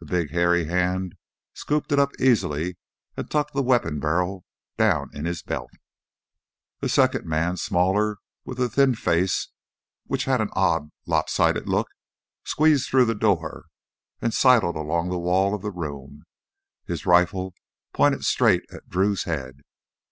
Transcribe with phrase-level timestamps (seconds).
[0.00, 1.14] The big hairy hand
[1.54, 2.78] scooped it up easily
[3.16, 4.44] and tucked the weapon barrel
[4.76, 5.70] down in his belt.
[6.80, 9.50] A second man, smaller, with a thin face
[10.06, 11.86] which had an odd lopsided look,
[12.44, 13.66] squeezed through the door
[14.20, 16.24] and sidled along the wall of the room,
[16.86, 17.54] his rifle
[17.92, 19.60] pointed straight at Drew's head.